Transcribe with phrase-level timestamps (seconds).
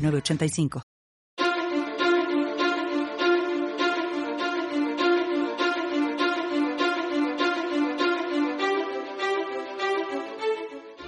[0.00, 0.82] 906985.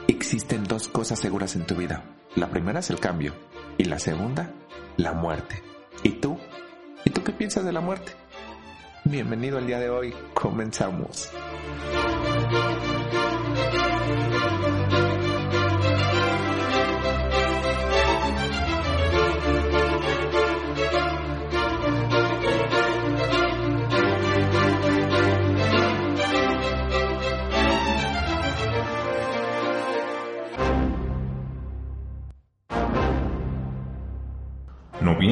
[0.08, 2.04] Existen dos cosas seguras en tu vida.
[2.36, 3.34] La primera es el cambio
[3.78, 4.50] y la segunda,
[4.96, 5.62] la muerte.
[6.02, 6.38] ¿Y tú?
[7.04, 8.12] ¿Y tú qué piensas de la muerte?
[9.04, 10.14] Bienvenido al día de hoy.
[10.32, 11.30] Comenzamos.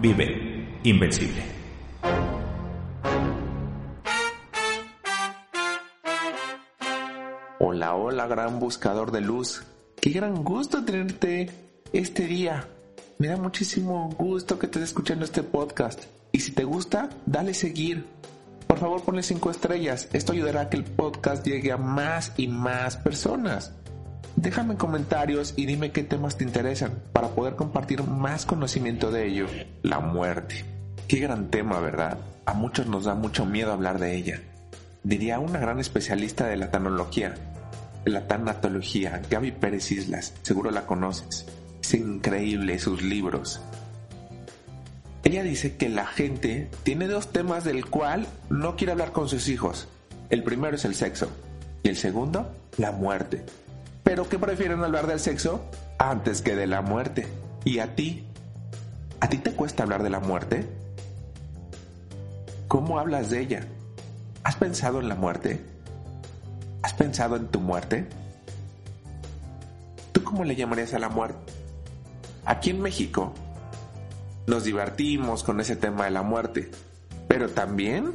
[0.00, 1.42] Vive invencible.
[7.58, 9.62] Hola, hola, gran buscador de luz.
[10.00, 11.50] Qué gran gusto tenerte
[11.92, 12.68] este día.
[13.18, 16.04] Me da muchísimo gusto que estés escuchando este podcast.
[16.32, 18.06] Y si te gusta, dale seguir.
[18.66, 20.08] Por favor, ponle cinco estrellas.
[20.12, 23.72] Esto ayudará a que el podcast llegue a más y más personas.
[24.42, 29.46] Déjame comentarios y dime qué temas te interesan para poder compartir más conocimiento de ello.
[29.84, 30.64] La muerte.
[31.06, 32.18] Qué gran tema, ¿verdad?
[32.44, 34.42] A muchos nos da mucho miedo hablar de ella.
[35.04, 37.36] Diría una gran especialista de la tanología,
[38.04, 40.34] la tanatología, Gaby Pérez Islas.
[40.42, 41.46] Seguro la conoces.
[41.80, 43.60] Es increíble sus libros.
[45.22, 49.46] Ella dice que la gente tiene dos temas del cual no quiere hablar con sus
[49.46, 49.86] hijos.
[50.30, 51.30] El primero es el sexo
[51.84, 53.44] y el segundo, la muerte
[54.12, 55.64] pero que prefieren hablar del sexo
[55.96, 57.26] antes que de la muerte.
[57.64, 58.26] ¿Y a ti?
[59.20, 60.68] ¿A ti te cuesta hablar de la muerte?
[62.68, 63.66] ¿Cómo hablas de ella?
[64.44, 65.64] ¿Has pensado en la muerte?
[66.82, 68.06] ¿Has pensado en tu muerte?
[70.12, 71.50] ¿Tú cómo le llamarías a la muerte?
[72.44, 73.32] Aquí en México
[74.46, 76.70] nos divertimos con ese tema de la muerte,
[77.28, 78.12] pero también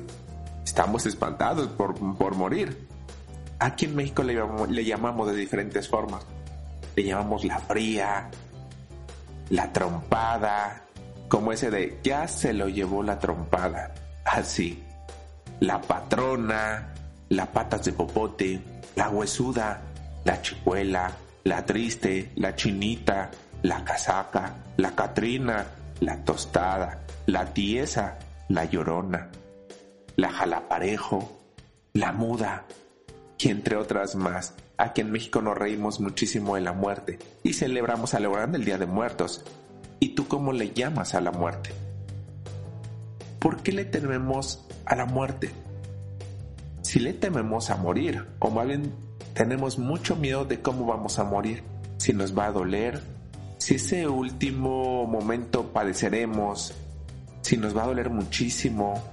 [0.63, 2.86] estamos espantados por, por morir.
[3.59, 6.25] Aquí en México le llamamos, de diferentes formas.
[6.95, 8.29] Le llamamos la fría,
[9.49, 10.83] la trompada,
[11.27, 13.93] como ese de ya se lo llevó la trompada.
[14.25, 14.83] Así.
[15.59, 16.93] La patrona,
[17.29, 18.61] la patas de popote,
[18.95, 19.81] la huesuda,
[20.23, 21.11] la chicuela,
[21.43, 23.31] la triste, la chinita,
[23.63, 25.65] la casaca, la catrina,
[25.99, 28.19] la tostada, la tiesa,
[28.49, 29.29] la llorona,
[30.15, 31.39] la jalaparejo,
[31.93, 32.65] la muda,
[33.37, 34.53] y entre otras más.
[34.77, 38.85] Aquí en México nos reímos muchísimo de la muerte y celebramos celebrando el Día de
[38.85, 39.43] Muertos.
[39.99, 41.71] ¿Y tú cómo le llamas a la muerte?
[43.39, 45.51] ¿Por qué le tememos a la muerte?
[46.81, 48.93] Si le tememos a morir, o más bien
[49.33, 51.63] tenemos mucho miedo de cómo vamos a morir,
[51.97, 53.01] si nos va a doler,
[53.57, 56.73] si ese último momento padeceremos,
[57.41, 59.03] si nos va a doler muchísimo,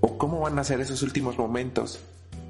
[0.00, 2.00] o cómo van a ser esos últimos momentos,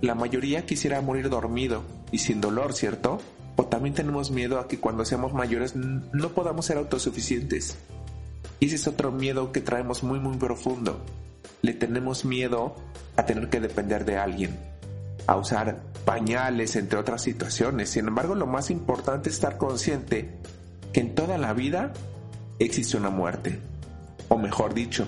[0.00, 3.20] la mayoría quisiera morir dormido y sin dolor, ¿cierto?
[3.56, 7.76] O también tenemos miedo a que cuando seamos mayores no podamos ser autosuficientes.
[8.60, 11.00] Y ese es otro miedo que traemos muy muy profundo.
[11.62, 12.76] Le tenemos miedo
[13.16, 14.58] a tener que depender de alguien,
[15.26, 17.90] a usar pañales, entre otras situaciones.
[17.90, 20.38] Sin embargo, lo más importante es estar consciente
[20.92, 21.92] que en toda la vida
[22.58, 23.58] existe una muerte.
[24.28, 25.06] O mejor dicho,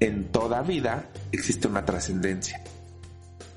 [0.00, 2.62] en toda vida existe una trascendencia.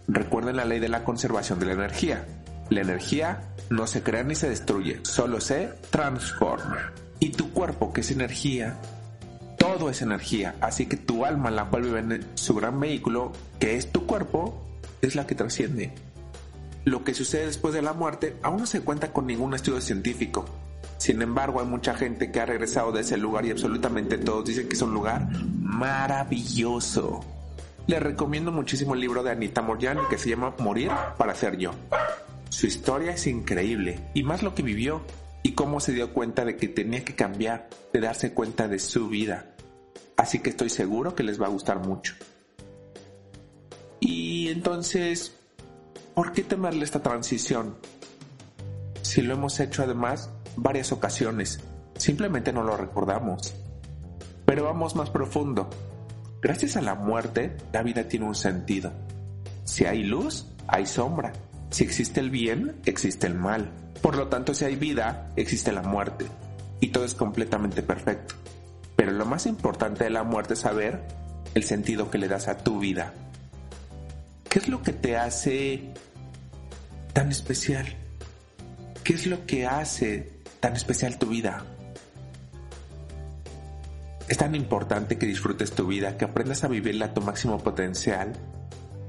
[0.08, 2.26] Recuerden la ley de la conservación de la energía.
[2.70, 6.92] La energía no se crea ni se destruye, solo se transforma.
[7.20, 8.78] Y tu cuerpo, que es energía,
[9.58, 10.56] todo es energía.
[10.62, 14.62] Así que tu alma, la cual vive en su gran vehículo, que es tu cuerpo,
[15.02, 15.94] es la que trasciende.
[16.84, 20.46] Lo que sucede después de la muerte aún no se cuenta con ningún estudio científico,
[20.98, 24.68] Sin embargo, hay mucha gente que ha regresado de ese lugar y absolutamente todos dicen
[24.68, 25.28] que es un lugar
[25.62, 27.24] maravilloso.
[27.88, 31.72] Les recomiendo muchísimo el libro de Anita Moriani que se llama Morir para ser yo.
[32.50, 35.02] Su historia es increíble y más lo que vivió
[35.44, 39.08] y cómo se dio cuenta de que tenía que cambiar, de darse cuenta de su
[39.08, 39.54] vida.
[40.18, 42.16] Así que estoy seguro que les va a gustar mucho.
[44.00, 45.36] Y entonces,
[46.16, 47.76] ¿por qué temerle esta transición?
[49.04, 51.60] Si lo hemos hecho además varias ocasiones,
[51.98, 53.54] simplemente no lo recordamos.
[54.48, 55.70] Pero vamos más profundo.
[56.46, 58.94] Gracias a la muerte, la vida tiene un sentido.
[59.64, 61.34] Si hay luz, hay sombra.
[61.72, 63.72] Si existe el bien, existe el mal.
[64.00, 66.28] Por lo tanto, si hay vida, existe la muerte.
[66.82, 68.36] Y todo es completamente perfecto.
[68.96, 71.02] Pero lo más importante de la muerte es saber
[71.56, 73.12] el sentido que le das a tu vida.
[74.48, 75.94] ¿Qué es lo que te hace
[77.14, 77.88] tan especial?
[79.04, 81.66] ¿Qué es lo que hace tan especial tu vida?
[84.28, 88.34] Es tan importante que disfrutes tu vida, que aprendas a vivirla a tu máximo potencial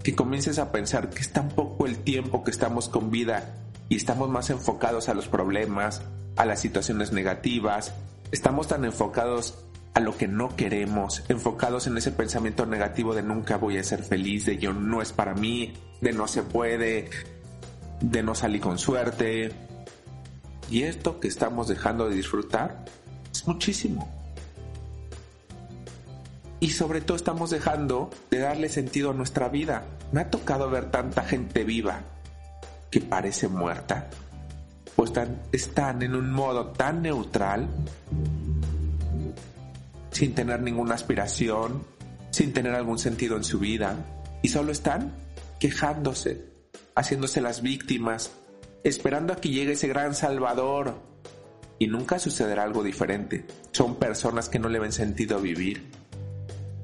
[0.07, 3.57] que comiences a pensar que es tan poco el tiempo que estamos con vida
[3.89, 6.01] y estamos más enfocados a los problemas,
[6.37, 7.93] a las situaciones negativas,
[8.31, 9.59] estamos tan enfocados
[9.95, 14.05] a lo que no queremos, enfocados en ese pensamiento negativo de nunca voy a ser
[14.05, 17.11] feliz, de yo no es para mí, de no se puede,
[18.01, 19.51] de no salir con suerte.
[20.71, 22.85] Y esto que estamos dejando de disfrutar
[23.33, 24.09] es muchísimo
[26.61, 29.85] y sobre todo estamos dejando de darle sentido a nuestra vida.
[30.13, 32.01] Me ha tocado ver tanta gente viva
[32.91, 34.09] que parece muerta,
[34.95, 35.13] pues
[35.53, 37.69] están en un modo tan neutral,
[40.11, 41.85] sin tener ninguna aspiración,
[42.31, 43.97] sin tener algún sentido en su vida,
[44.43, 45.13] y solo están
[45.59, 46.45] quejándose,
[46.95, 48.31] haciéndose las víctimas,
[48.85, 50.95] esperando a que llegue ese gran salvador.
[51.79, 53.45] Y nunca sucederá algo diferente.
[53.73, 55.91] Son personas que no le ven sentido a vivir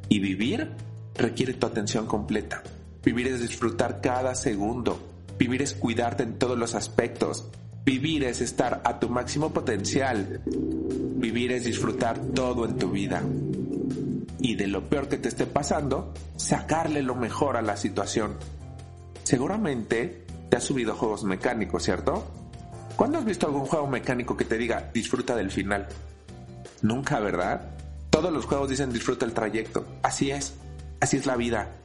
[0.08, 0.70] y vivir
[1.14, 2.62] requiere tu atención completa.
[3.04, 4.98] Vivir es disfrutar cada segundo.
[5.38, 7.48] Vivir es cuidarte en todos los aspectos.
[7.84, 10.40] Vivir es estar a tu máximo potencial.
[10.46, 13.22] Vivir es disfrutar todo en tu vida.
[14.38, 18.36] Y de lo peor que te esté pasando, sacarle lo mejor a la situación.
[19.24, 22.26] Seguramente te has subido a juegos mecánicos, ¿cierto?
[22.96, 25.88] ¿Cuándo has visto algún juego mecánico que te diga disfruta del final?
[26.82, 27.70] Nunca, ¿verdad?
[28.12, 29.86] Todos los juegos dicen disfruta el trayecto.
[30.02, 30.52] Así es,
[31.00, 31.78] así es la vida.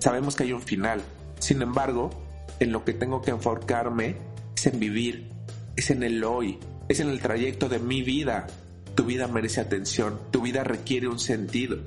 [0.00, 1.00] Sabemos que hay un final.
[1.38, 2.10] Sin embargo,
[2.58, 4.16] en lo que tengo que enfocarme
[4.56, 5.30] es en vivir,
[5.76, 6.58] es en el hoy,
[6.88, 8.48] es en el trayecto de mi vida.
[8.96, 11.78] Tu vida merece atención, tu vida requiere un sentido.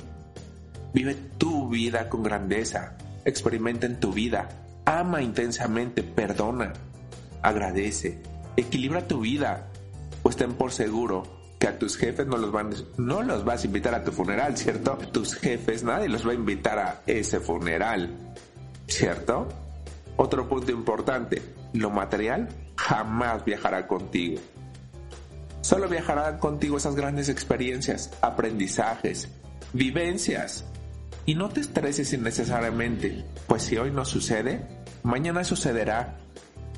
[0.93, 2.95] Vive tu vida con grandeza,
[3.25, 4.47] experimenta en tu vida,
[4.85, 6.71] ama intensamente, perdona,
[7.41, 8.23] agradece,
[8.55, 9.67] equilibra tu vida,
[10.21, 13.93] pues ten por seguro a tus jefes no los van, no los vas a invitar
[13.95, 14.97] a tu funeral, ¿cierto?
[15.11, 18.09] Tus jefes, nadie los va a invitar a ese funeral,
[18.87, 19.47] ¿cierto?
[20.17, 21.41] Otro punto importante,
[21.73, 24.41] lo material jamás viajará contigo.
[25.61, 29.29] Solo viajarán contigo esas grandes experiencias, aprendizajes,
[29.71, 30.65] vivencias.
[31.25, 34.67] Y no te estreses innecesariamente, pues si hoy no sucede,
[35.03, 36.17] mañana sucederá.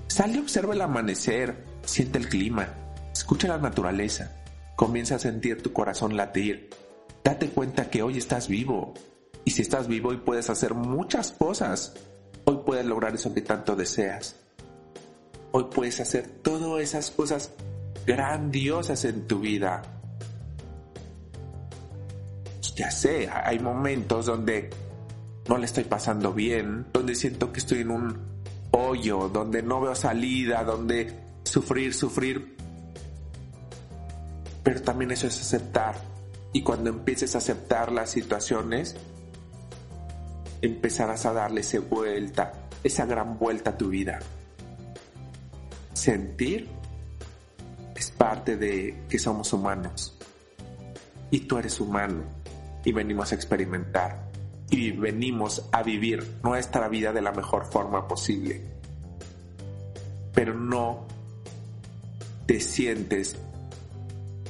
[0.07, 2.69] Sale, observa el amanecer, siente el clima,
[3.11, 4.44] escucha la naturaleza,
[4.75, 6.69] Comienza a sentir tu corazón latir.
[7.23, 8.93] Date cuenta que hoy estás vivo.
[9.45, 11.93] Y si estás vivo hoy puedes hacer muchas cosas.
[12.43, 14.35] Hoy puedes lograr eso que tanto deseas.
[15.51, 17.53] Hoy puedes hacer todas esas cosas
[18.05, 19.81] grandiosas en tu vida.
[22.75, 24.69] Ya sé, hay momentos donde
[25.47, 28.19] no le estoy pasando bien, donde siento que estoy en un
[28.71, 32.54] hoyo, donde no veo salida, donde sufrir, sufrir,
[34.65, 35.93] pero también eso es aceptar.
[36.51, 38.95] Y cuando empieces a aceptar las situaciones,
[40.59, 42.51] empezarás a darle esa vuelta,
[42.83, 44.17] esa gran vuelta a tu vida.
[45.93, 46.67] Sentir
[47.95, 50.17] es parte de que somos humanos.
[51.29, 52.23] Y tú eres humano.
[52.83, 54.31] Y venimos a experimentar.
[54.71, 58.63] Y venimos a vivir nuestra vida de la mejor forma posible.
[60.33, 61.05] Pero no
[62.47, 63.37] te sientes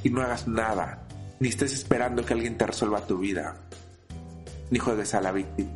[0.02, 1.06] y no hagas nada,
[1.40, 3.56] ni estés esperando que alguien te resuelva tu vida.
[4.70, 5.70] Ni juegues a la víctima.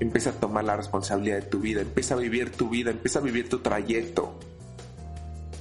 [0.00, 3.22] Empieza a tomar la responsabilidad de tu vida, empieza a vivir tu vida, empieza a
[3.22, 4.38] vivir tu trayecto.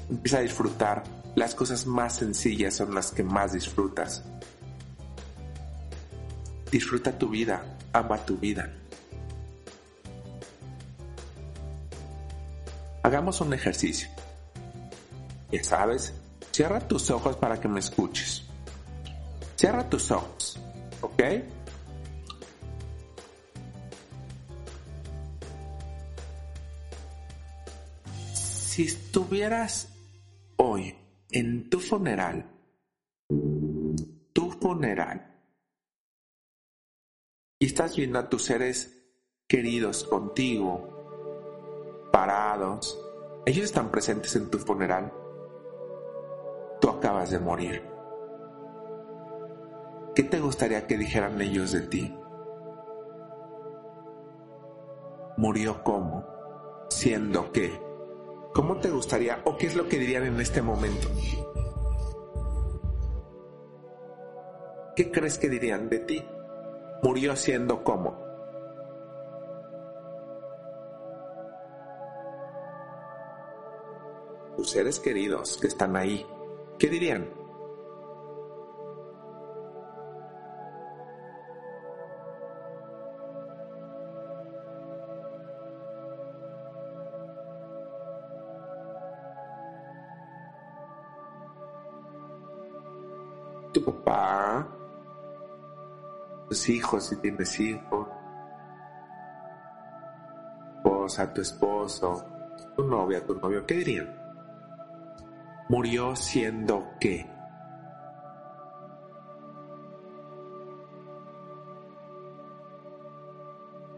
[0.09, 1.03] Empieza a disfrutar.
[1.35, 4.23] Las cosas más sencillas son las que más disfrutas.
[6.71, 8.73] Disfruta tu vida, ama tu vida.
[13.03, 14.09] Hagamos un ejercicio.
[15.51, 16.13] Ya sabes,
[16.51, 18.43] cierra tus ojos para que me escuches.
[19.55, 20.59] Cierra tus ojos,
[21.01, 21.23] ¿ok?
[28.33, 29.89] Si estuvieras
[30.57, 30.95] hoy
[31.31, 32.49] en tu funeral,
[34.33, 35.27] tu funeral,
[37.59, 38.97] y estás viendo a tus seres
[39.47, 42.97] queridos contigo, parados,
[43.45, 45.13] ellos están presentes en tu funeral,
[46.81, 47.81] tú acabas de morir.
[50.13, 52.17] ¿Qué te gustaría que dijeran ellos de ti?
[55.37, 56.25] ¿Murió cómo?
[56.89, 57.71] ¿Siendo qué?
[58.53, 61.07] ¿Cómo te gustaría o qué es lo que dirían en este momento?
[64.97, 66.25] ¿Qué crees que dirían de ti?
[67.01, 68.19] murió siendo como.
[74.55, 76.25] Tus seres queridos que están ahí,
[76.81, 77.29] ¿qué dirían?
[93.71, 94.67] tu papá,
[96.49, 98.07] tus hijos si tienes hijos,
[100.75, 102.25] esposa, tu esposo,
[102.75, 104.20] tu novia, tu novio, ¿qué dirían?
[105.71, 107.25] Murió siendo qué?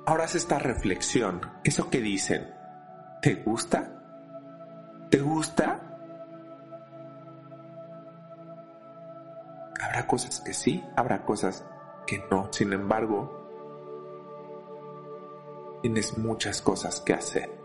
[0.06, 1.42] Ahora haz esta reflexión.
[1.64, 2.48] ¿Eso que dicen?
[3.24, 3.90] ¿Te gusta?
[5.10, 5.80] ¿Te gusta?
[9.82, 11.66] Habrá cosas que sí, habrá cosas
[12.06, 12.54] que no.
[12.54, 13.50] Sin embargo,
[15.82, 17.63] tienes muchas cosas que hacer.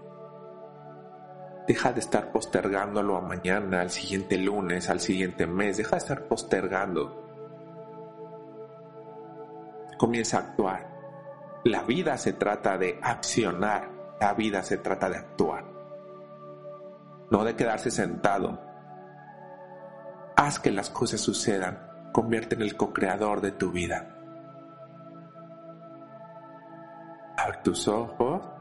[1.68, 5.76] Deja de estar postergándolo a mañana, al siguiente lunes, al siguiente mes.
[5.76, 7.24] Deja de estar postergando.
[9.98, 10.88] Comienza a actuar.
[11.64, 13.90] La vida se trata de accionar.
[14.18, 15.64] La vida se trata de actuar.
[17.30, 18.60] No de quedarse sentado.
[20.36, 22.10] Haz que las cosas sucedan.
[22.12, 24.18] Convierte en el co-creador de tu vida.
[27.62, 28.57] tus ojos.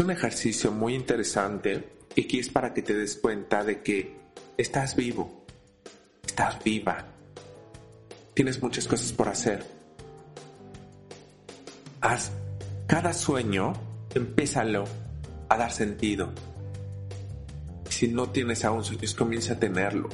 [0.00, 4.16] Es un ejercicio muy interesante y que es para que te des cuenta de que
[4.56, 5.44] estás vivo,
[6.26, 7.04] estás viva,
[8.32, 9.62] tienes muchas cosas por hacer.
[12.00, 12.32] Haz
[12.86, 13.74] cada sueño,
[14.14, 14.84] empézalo
[15.50, 16.32] a dar sentido.
[17.90, 20.08] Si no tienes aún sueños, comienza a tenerlo.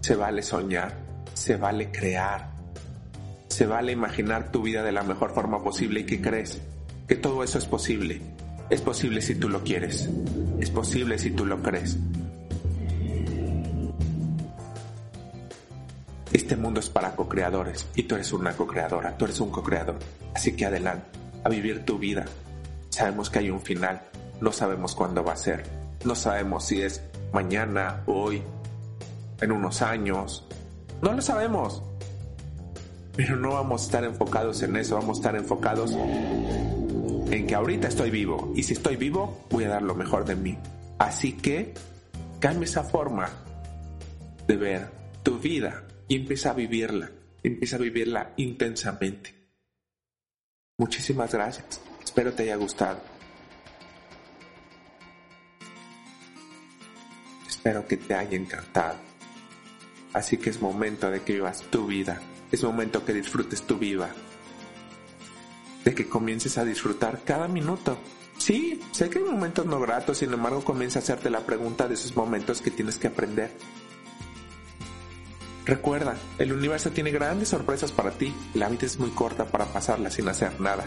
[0.00, 0.98] Se vale soñar,
[1.32, 2.54] se vale crear,
[3.46, 6.60] se vale imaginar tu vida de la mejor forma posible y que crees
[7.06, 8.39] que todo eso es posible.
[8.70, 10.08] Es posible si tú lo quieres.
[10.60, 11.98] Es posible si tú lo crees.
[16.32, 19.98] Este mundo es para co-creadores y tú eres una co-creadora, tú eres un co-creador.
[20.32, 21.04] Así que adelante,
[21.42, 22.24] a vivir tu vida.
[22.90, 24.02] Sabemos que hay un final,
[24.40, 25.64] no sabemos cuándo va a ser,
[26.04, 28.40] no sabemos si es mañana, hoy,
[29.40, 30.46] en unos años,
[31.02, 31.82] no lo sabemos.
[33.16, 35.96] Pero no vamos a estar enfocados en eso, vamos a estar enfocados
[37.30, 40.36] en que ahorita estoy vivo y si estoy vivo voy a dar lo mejor de
[40.36, 40.58] mí.
[40.98, 41.74] Así que
[42.40, 43.30] cambia esa forma
[44.46, 44.90] de ver
[45.22, 47.10] tu vida y empieza a vivirla,
[47.42, 49.34] empieza a vivirla intensamente.
[50.78, 53.00] Muchísimas gracias, espero te haya gustado.
[57.46, 58.96] Espero que te haya encantado.
[60.12, 62.20] Así que es momento de que vivas tu vida
[62.52, 64.10] es momento que disfrutes tu vida.
[65.84, 67.98] De que comiences a disfrutar cada minuto.
[68.38, 71.94] Sí, sé que hay momentos no gratos, sin embargo comienza a hacerte la pregunta de
[71.94, 73.50] esos momentos que tienes que aprender.
[75.66, 78.34] Recuerda, el universo tiene grandes sorpresas para ti.
[78.54, 80.84] La vida es muy corta para pasarla sin hacer nada.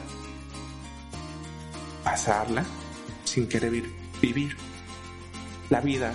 [2.03, 2.65] Pasarla
[3.23, 3.83] sin querer
[4.21, 4.57] vivir.
[5.69, 6.13] La vida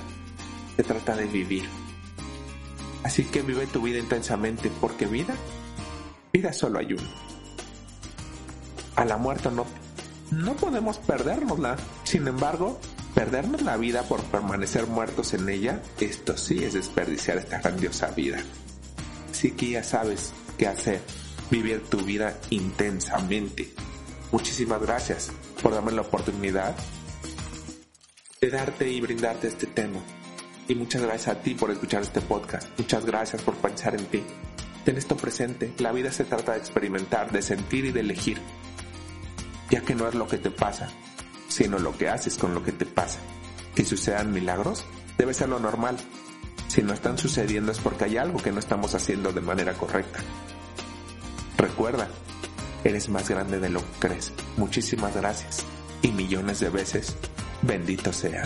[0.76, 1.64] se trata de vivir.
[3.04, 5.34] Así que vive tu vida intensamente, porque vida,
[6.32, 7.27] vida solo hay una.
[8.98, 9.64] A la muerte no,
[10.32, 11.76] no podemos perdérnosla.
[12.02, 12.80] Sin embargo,
[13.14, 18.38] perdernos la vida por permanecer muertos en ella, esto sí es desperdiciar esta grandiosa vida.
[19.30, 21.00] Así que ya sabes qué hacer,
[21.48, 23.72] vivir tu vida intensamente.
[24.32, 25.30] Muchísimas gracias
[25.62, 26.74] por darme la oportunidad
[28.40, 30.00] de darte y brindarte este tema.
[30.66, 32.68] Y muchas gracias a ti por escuchar este podcast.
[32.76, 34.24] Muchas gracias por pensar en ti.
[34.84, 35.72] Ten esto presente.
[35.78, 38.40] La vida se trata de experimentar, de sentir y de elegir.
[39.70, 40.88] Ya que no es lo que te pasa,
[41.48, 43.18] sino lo que haces con lo que te pasa.
[43.74, 44.84] que sucedan milagros
[45.16, 45.96] debe ser lo normal.
[46.66, 50.18] Si no están sucediendo es porque hay algo que no estamos haciendo de manera correcta.
[51.56, 52.08] Recuerda,
[52.84, 54.32] eres más grande de lo que crees.
[54.56, 55.64] Muchísimas gracias
[56.02, 57.16] y millones de veces,
[57.62, 58.44] bendito sea.